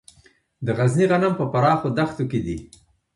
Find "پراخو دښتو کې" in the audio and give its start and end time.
1.53-2.39